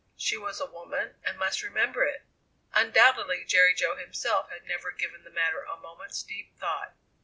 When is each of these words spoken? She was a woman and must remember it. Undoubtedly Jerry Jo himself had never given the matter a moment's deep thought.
She 0.17 0.35
was 0.35 0.59
a 0.59 0.65
woman 0.65 1.13
and 1.23 1.37
must 1.37 1.61
remember 1.61 2.03
it. 2.03 2.23
Undoubtedly 2.73 3.45
Jerry 3.45 3.75
Jo 3.75 3.95
himself 3.97 4.49
had 4.49 4.65
never 4.65 4.89
given 4.89 5.23
the 5.23 5.29
matter 5.29 5.61
a 5.61 5.77
moment's 5.79 6.23
deep 6.23 6.57
thought. 6.57 6.95